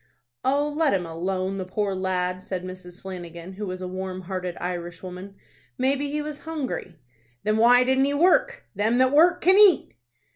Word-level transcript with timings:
"Oh, 0.43 0.67
let 0.67 0.95
him 0.95 1.05
alone, 1.05 1.59
the 1.59 1.63
poor 1.63 1.93
lad," 1.93 2.41
said 2.41 2.63
Mrs. 2.63 3.03
Flanagan, 3.03 3.53
who 3.53 3.67
was 3.67 3.81
a 3.83 3.87
warm 3.87 4.21
hearted 4.23 4.57
Irish 4.59 5.03
woman. 5.03 5.35
"Maybe 5.77 6.09
he 6.09 6.23
was 6.23 6.39
hungry." 6.39 6.95
"Then 7.43 7.57
why 7.57 7.83
didn't 7.83 8.05
he 8.05 8.15
work? 8.15 8.65
Them 8.73 8.97
that 8.97 9.11
work 9.11 9.41
can 9.41 9.59
eat." 9.59 9.93